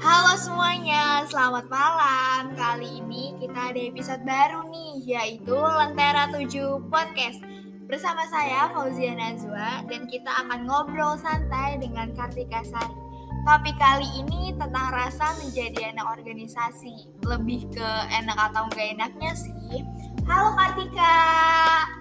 Halo 0.00 0.32
semuanya, 0.40 1.28
selamat 1.28 1.68
malam. 1.68 2.56
Kali 2.56 3.04
ini 3.04 3.36
kita 3.36 3.68
ada 3.68 3.80
episode 3.84 4.24
baru 4.24 4.64
nih, 4.72 4.94
yaitu 5.04 5.52
Lentera 5.52 6.24
7 6.32 6.80
Podcast. 6.88 7.36
Bersama 7.84 8.24
saya 8.32 8.72
Fauzia 8.72 9.12
Nazwa 9.12 9.84
dan 9.92 10.08
kita 10.08 10.32
akan 10.40 10.64
ngobrol 10.64 11.20
santai 11.20 11.76
dengan 11.76 12.16
Kartika 12.16 12.64
Sari. 12.64 12.96
Topik 13.44 13.76
kali 13.76 14.08
ini 14.24 14.56
tentang 14.56 14.88
rasa 14.88 15.36
menjadi 15.44 15.92
anak 15.92 16.16
organisasi. 16.16 17.12
Lebih 17.20 17.76
ke 17.76 17.90
enak 18.08 18.38
atau 18.48 18.72
enggak 18.72 18.96
enaknya 18.96 19.36
sih. 19.36 19.84
Halo 20.24 20.56
Kartika. 20.56 21.28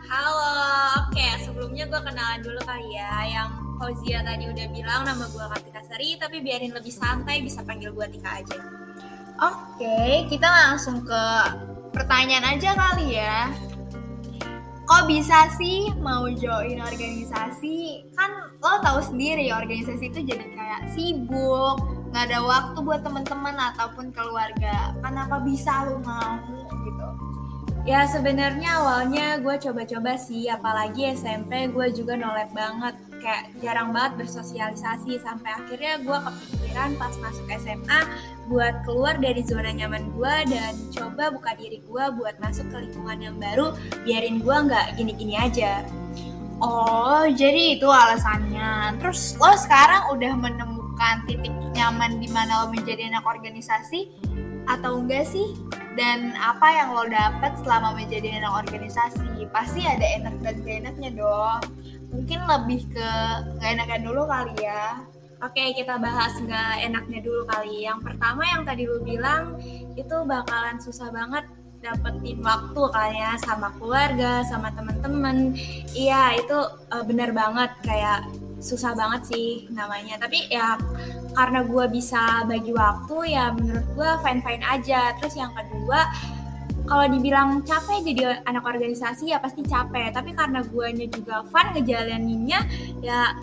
Halo, 0.08 0.52
oke 1.04 1.28
sebelumnya 1.44 1.84
gue 1.84 2.00
kenalan 2.00 2.40
dulu 2.44 2.60
kali 2.64 2.96
ya 2.96 3.12
Yang 3.28 3.61
Fauzia 3.82 4.22
tadi 4.22 4.46
udah 4.46 4.68
bilang 4.70 5.02
nama 5.10 5.26
gue 5.26 5.42
Kartika 5.42 5.82
Sari 5.90 6.14
Tapi 6.22 6.38
biarin 6.46 6.70
lebih 6.70 6.94
santai 6.94 7.42
bisa 7.42 7.66
panggil 7.66 7.90
gue 7.90 8.06
Tika 8.14 8.46
aja 8.46 8.62
Oke, 9.42 10.30
kita 10.30 10.46
langsung 10.46 11.02
ke 11.02 11.24
pertanyaan 11.98 12.46
aja 12.46 12.78
kali 12.78 13.18
ya. 13.18 13.50
Kok 14.86 15.10
bisa 15.10 15.50
sih 15.58 15.90
mau 15.98 16.30
join 16.30 16.78
organisasi? 16.78 18.06
Kan 18.14 18.54
lo 18.62 18.78
tahu 18.86 19.02
sendiri 19.02 19.50
organisasi 19.50 20.14
itu 20.14 20.22
jadi 20.30 20.46
kayak 20.46 20.94
sibuk, 20.94 21.82
nggak 22.14 22.30
ada 22.30 22.40
waktu 22.46 22.78
buat 22.86 23.02
teman-teman 23.02 23.58
ataupun 23.74 24.14
keluarga. 24.14 24.94
Kenapa 25.02 25.42
bisa 25.42 25.90
lo 25.90 25.98
mau 26.06 26.38
gitu? 26.70 27.08
Ya 27.82 28.06
sebenarnya 28.06 28.78
awalnya 28.78 29.42
gue 29.42 29.58
coba-coba 29.58 30.14
sih 30.14 30.46
Apalagi 30.46 31.18
SMP 31.18 31.66
gue 31.74 31.88
juga 31.90 32.14
nolep 32.14 32.54
banget. 32.54 32.94
Kayak 33.18 33.44
jarang 33.58 33.90
banget 33.90 34.22
bersosialisasi 34.22 35.18
Sampai 35.18 35.50
akhirnya 35.50 35.98
gue 35.98 36.14
kepikiran 36.14 36.94
pas 37.02 37.14
masuk 37.18 37.46
SMA 37.58 38.02
Buat 38.54 38.86
keluar 38.86 39.18
dari 39.18 39.42
zona 39.42 39.74
nyaman 39.74 40.14
gue 40.14 40.36
Dan 40.54 40.74
coba 40.94 41.34
buka 41.34 41.58
diri 41.58 41.82
gue 41.82 42.04
buat 42.22 42.38
masuk 42.38 42.70
ke 42.70 42.78
lingkungan 42.86 43.18
yang 43.18 43.38
baru 43.42 43.74
Biarin 44.06 44.46
gue 44.46 44.58
nggak 44.70 44.86
gini-gini 45.02 45.38
aja. 45.42 45.82
Oh, 46.62 47.26
jadi 47.26 47.82
itu 47.82 47.90
alasannya. 47.90 48.94
Terus 49.02 49.34
lo 49.42 49.58
sekarang 49.58 50.14
udah 50.14 50.38
menemukan 50.38 51.26
titik 51.26 51.50
nyaman 51.74 52.22
di 52.22 52.30
mana 52.30 52.62
lo 52.62 52.66
menjadi 52.70 53.10
anak 53.10 53.26
organisasi 53.26 54.14
atau 54.68 55.02
enggak 55.02 55.26
sih? 55.30 55.58
Dan 56.00 56.32
apa 56.40 56.68
yang 56.72 56.96
lo 56.96 57.04
dapet 57.08 57.52
selama 57.62 57.96
menjadi 58.00 58.40
anak 58.40 58.66
organisasi? 58.66 59.46
Pasti 59.52 59.84
ada 59.84 60.04
enak 60.22 60.40
dan 60.40 60.56
gak 60.64 60.78
enaknya 60.88 61.10
dong. 61.14 61.62
Mungkin 62.12 62.40
lebih 62.48 62.88
ke 62.92 63.10
gak 63.60 63.70
enaknya 63.76 64.00
dulu 64.04 64.24
kali 64.28 64.56
ya. 64.64 65.04
Oke, 65.42 65.74
kita 65.74 65.98
bahas 65.98 66.38
nggak 66.38 66.86
enaknya 66.86 67.20
dulu 67.26 67.50
kali. 67.50 67.82
Yang 67.82 68.06
pertama 68.06 68.46
yang 68.46 68.62
tadi 68.62 68.86
lu 68.86 69.02
bilang 69.02 69.58
itu 69.98 70.16
bakalan 70.22 70.78
susah 70.78 71.10
banget 71.10 71.50
dapetin 71.82 72.46
waktu 72.46 72.82
kali 72.94 73.18
ya 73.18 73.34
sama 73.42 73.74
keluarga, 73.82 74.46
sama 74.46 74.70
teman-teman. 74.70 75.58
Iya, 75.98 76.38
itu 76.38 76.58
uh, 76.94 77.04
bener 77.04 77.34
banget 77.34 77.74
kayak 77.82 78.30
susah 78.62 78.94
banget 78.94 79.34
sih 79.34 79.50
namanya. 79.74 80.22
Tapi 80.22 80.48
ya 80.48 80.78
karena 81.34 81.66
gue 81.66 81.86
bisa 81.90 82.46
bagi 82.46 82.72
waktu 82.72 83.34
ya 83.34 83.52
menurut 83.52 83.86
gue 83.98 84.10
fine 84.22 84.42
fine 84.46 84.64
aja. 84.64 85.18
Terus 85.20 85.36
yang 85.36 85.52
kedua 85.58 86.08
kalau 86.86 87.06
dibilang 87.10 87.62
capek 87.66 88.06
jadi 88.06 88.46
anak 88.46 88.64
organisasi 88.64 89.34
ya 89.34 89.42
pasti 89.42 89.66
capek. 89.66 90.14
Tapi 90.14 90.32
karena 90.38 90.62
guanya 90.64 91.10
juga 91.10 91.42
fun 91.50 91.74
ngejalaninnya 91.74 92.60
ya 93.02 93.34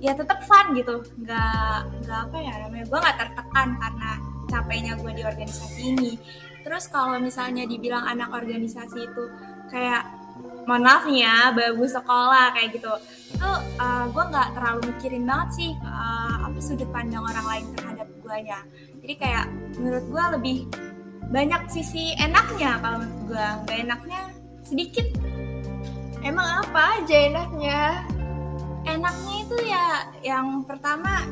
ya 0.00 0.16
tetap 0.16 0.40
fun 0.48 0.72
gitu 0.72 1.04
nggak 1.20 1.76
nggak 2.08 2.20
apa 2.32 2.36
ya 2.40 2.52
namanya 2.64 2.84
gue 2.88 2.98
nggak 3.04 3.18
tertekan 3.20 3.68
karena 3.76 4.10
capeknya 4.48 4.92
gue 4.96 5.12
di 5.12 5.22
organisasi 5.22 5.80
ini 5.92 6.12
terus 6.64 6.88
kalau 6.88 7.20
misalnya 7.20 7.68
dibilang 7.68 8.08
anak 8.08 8.32
organisasi 8.32 8.98
itu 9.12 9.24
kayak 9.68 10.08
mohon 10.64 10.88
maaf 10.88 11.04
nih 11.04 11.28
ya 11.28 11.52
babu 11.52 11.84
sekolah 11.84 12.56
kayak 12.56 12.80
gitu 12.80 12.92
itu 13.40 13.52
uh, 13.80 14.04
gue 14.12 14.24
nggak 14.28 14.48
terlalu 14.52 14.80
mikirin 14.92 15.24
banget 15.24 15.48
sih 15.56 15.70
uh, 15.80 16.44
apa 16.44 16.58
sudut 16.60 16.88
pandang 16.92 17.24
orang 17.24 17.46
lain 17.48 17.64
terhadap 17.72 18.08
gue 18.20 18.36
nya 18.44 18.60
jadi 19.00 19.14
kayak 19.16 19.44
menurut 19.80 20.04
gue 20.12 20.24
lebih 20.36 20.58
banyak 21.32 21.62
sisi 21.72 22.12
enaknya 22.20 22.76
kalau 22.84 23.00
menurut 23.00 23.22
gue 23.32 23.46
nggak 23.64 23.78
enaknya 23.86 24.20
sedikit. 24.66 25.06
Emang 26.20 26.66
apa 26.66 27.00
aja 27.00 27.16
enaknya? 27.16 28.04
enaknya 28.80 29.34
itu 29.44 29.56
ya 29.68 29.86
yang 30.24 30.64
pertama 30.64 31.28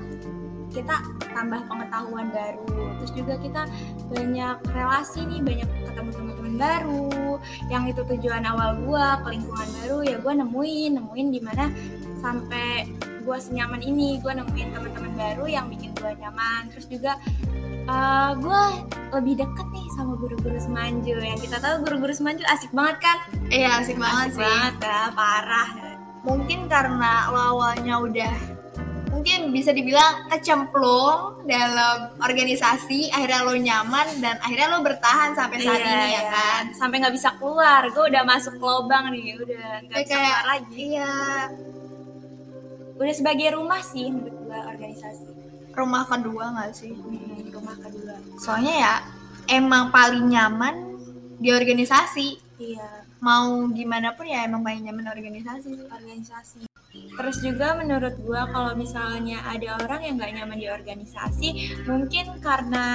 kita 0.69 1.01
tambah 1.33 1.65
pengetahuan 1.65 2.29
baru. 2.29 2.93
Terus 3.01 3.13
juga 3.17 3.35
kita 3.41 3.63
banyak 4.13 4.57
relasi 4.69 5.25
nih 5.25 5.41
banyak 5.41 5.69
ketemu 5.89 6.11
teman-teman 6.49 6.57
baru 6.57 7.37
yang 7.69 7.85
itu 7.85 8.01
tujuan 8.01 8.43
awal 8.49 8.81
gua 8.89 9.21
ke 9.21 9.37
lingkungan 9.37 9.69
baru 9.83 9.99
ya 10.05 10.17
gua 10.25 10.33
nemuin 10.41 10.91
nemuin 10.97 11.27
di 11.29 11.41
mana 11.45 11.65
sampai 12.25 12.89
gua 13.23 13.37
senyaman 13.37 13.85
ini. 13.85 14.17
Gua 14.25 14.33
nemuin 14.33 14.73
teman-teman 14.73 15.13
baru 15.13 15.45
yang 15.45 15.69
bikin 15.69 15.93
gua 16.01 16.17
nyaman. 16.17 16.73
Terus 16.73 16.87
juga 16.89 17.21
uh, 17.85 18.33
gua 18.41 18.73
lebih 19.13 19.45
deket 19.45 19.67
nih 19.69 19.87
sama 19.93 20.17
guru-guru 20.17 20.57
semanju. 20.57 21.17
Yang 21.21 21.41
kita 21.49 21.57
tahu 21.61 21.75
guru-guru 21.85 22.13
semanju 22.17 22.45
asik 22.49 22.73
banget 22.73 22.97
kan? 23.05 23.19
Iya 23.53 23.85
asik 23.85 24.01
banget 24.01 24.33
asik 24.33 24.41
sih. 24.41 24.45
banget 24.49 24.75
ya 24.81 25.01
parah. 25.13 25.71
Mungkin 26.25 26.67
karena 26.67 27.31
lo 27.31 27.41
awalnya 27.57 27.95
udah 28.03 28.35
mungkin 29.19 29.51
bisa 29.51 29.71
dibilang 29.71 30.31
kecemplung 30.31 31.43
dalam 31.45 32.15
organisasi, 32.19 33.11
akhirnya 33.11 33.43
lo 33.43 33.53
nyaman 33.53 34.07
dan 34.19 34.39
akhirnya 34.39 34.71
lo 34.71 34.79
bertahan 34.81 35.35
sampai 35.35 35.59
saat 35.59 35.75
Iya, 35.77 35.91
ini 35.91 36.09
ya 36.09 36.15
iya. 36.15 36.23
kan. 36.31 36.63
sampai 36.73 36.97
nggak 36.99 37.13
bisa 37.13 37.35
keluar 37.35 37.83
gue 37.85 38.05
udah 38.07 38.23
masuk 38.23 38.55
lubang 38.57 39.11
nih 39.11 39.35
udah 39.37 39.69
nggak 39.83 39.91
Kayak- 39.91 40.07
bisa 40.07 40.17
keluar 40.17 40.45
lagi 40.47 40.77
Iya, 40.89 41.13
udah 42.95 43.13
sebagai 43.13 43.49
rumah 43.53 43.81
sih 43.81 44.07
menurut 44.07 44.39
gue 44.39 44.59
organisasi 44.61 45.25
rumah 45.73 46.03
kedua 46.05 46.45
nggak 46.53 46.71
sih? 46.73 46.91
Hmm, 46.91 47.51
rumah 47.51 47.77
kedua 47.77 48.15
Soalnya 48.37 48.75
ya 48.77 48.95
emang 49.49 49.91
paling 49.91 50.27
nyaman 50.27 50.75
di 51.37 51.51
organisasi. 51.51 52.29
iya 52.57 53.03
Mau 53.19 53.67
gimana 53.69 54.15
pun 54.15 54.27
ya 54.27 54.43
emang 54.43 54.63
paling 54.63 54.83
nyaman 54.85 55.07
organisasi. 55.09 55.75
organisasi 55.89 56.68
terus 57.19 57.43
juga 57.43 57.75
menurut 57.75 58.15
gue 58.15 58.43
kalau 58.55 58.79
misalnya 58.79 59.43
ada 59.43 59.75
orang 59.83 60.01
yang 60.07 60.15
nggak 60.23 60.33
nyaman 60.39 60.59
di 60.59 60.69
organisasi 60.71 61.49
mungkin 61.83 62.39
karena 62.39 62.87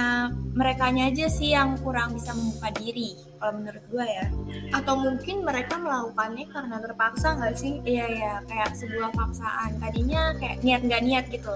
mereka 0.56 0.88
aja 0.88 1.26
sih 1.28 1.52
yang 1.52 1.76
kurang 1.84 2.16
bisa 2.16 2.32
membuka 2.32 2.72
diri 2.72 3.20
kalau 3.36 3.60
menurut 3.60 3.84
gue 3.92 4.06
ya 4.08 4.26
Atau 4.72 4.96
mungkin 4.96 5.44
mereka 5.44 5.76
melakukannya 5.76 6.48
karena 6.48 6.76
terpaksa 6.80 7.36
nggak 7.36 7.54
sih? 7.60 7.84
iya 7.84 8.06
ya 8.08 8.32
kayak 8.48 8.72
sebuah 8.72 9.12
paksaan 9.12 9.76
tadinya 9.76 10.32
kayak 10.40 10.64
niat 10.64 10.80
nggak 10.88 11.02
niat 11.04 11.26
gitu 11.28 11.54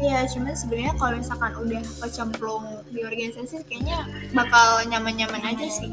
Iya, 0.00 0.24
cuman 0.24 0.56
sebenarnya 0.56 0.94
kalau 0.96 1.20
misalkan 1.20 1.52
udah 1.52 1.82
kecemplung 2.00 2.64
di 2.88 3.04
organisasi 3.04 3.60
kayaknya 3.68 4.08
bakal 4.32 4.80
nyaman-nyaman 4.88 5.52
aja 5.52 5.68
sih. 5.68 5.92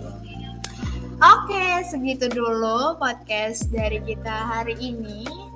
Oke, 1.20 1.84
segitu 1.84 2.32
dulu 2.32 2.96
podcast 2.96 3.68
dari 3.68 4.00
kita 4.00 4.32
hari 4.32 4.80
ini. 4.80 5.49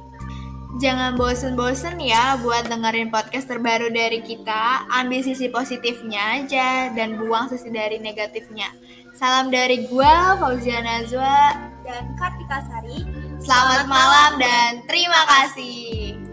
Jangan 0.81 1.13
bosen-bosen 1.13 2.01
ya 2.01 2.41
buat 2.41 2.65
dengerin 2.65 3.13
podcast 3.13 3.45
terbaru 3.45 3.93
dari 3.93 4.25
kita. 4.25 4.89
Ambil 4.89 5.21
sisi 5.21 5.45
positifnya 5.45 6.41
aja 6.41 6.89
dan 6.97 7.21
buang 7.21 7.45
sisi 7.45 7.69
dari 7.69 8.01
negatifnya. 8.01 8.73
Salam 9.13 9.53
dari 9.53 9.85
gua, 9.85 10.33
Fauzia 10.41 10.81
Nazwa. 10.81 11.69
dan 11.83 12.15
Kartika 12.15 12.63
Sari 12.63 13.03
Selamat 13.43 13.91
malam 13.91 14.39
dan 14.39 14.87
terima 14.87 15.19
kasih. 15.27 16.32